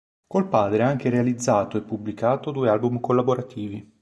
[0.25, 3.87] Col padre ha anche realizzato e pubblicato due album collaborativi.